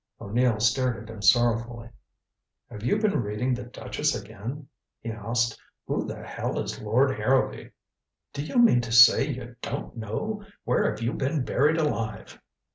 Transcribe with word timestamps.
O'Neill 0.19 0.59
stared 0.59 0.97
at 1.03 1.13
him 1.13 1.21
sorrowfully. 1.21 1.91
"Have 2.71 2.81
you 2.83 2.97
been 2.97 3.21
reading 3.21 3.53
the 3.53 3.61
Duchess 3.65 4.19
again?" 4.19 4.67
he 4.99 5.11
asked. 5.11 5.59
"Who 5.85 6.07
the 6.07 6.23
hell 6.23 6.57
is 6.57 6.81
Lord 6.81 7.11
Harrowby?" 7.11 7.69
"Do 8.33 8.43
you 8.43 8.57
mean 8.57 8.81
to 8.81 8.91
say 8.91 9.27
you 9.29 9.55
don't 9.61 9.95
know? 9.95 10.43
Where 10.63 10.89
have 10.89 11.03
you 11.03 11.13
been 11.13 11.45
buried 11.45 11.77
alive?" 11.77 12.39